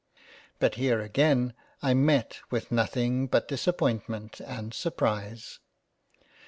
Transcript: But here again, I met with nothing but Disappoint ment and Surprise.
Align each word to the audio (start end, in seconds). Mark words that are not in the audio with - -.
But 0.57 0.73
here 0.81 0.99
again, 0.99 1.53
I 1.83 1.93
met 1.93 2.39
with 2.49 2.71
nothing 2.71 3.27
but 3.27 3.47
Disappoint 3.49 4.09
ment 4.09 4.39
and 4.41 4.73
Surprise. 4.73 5.59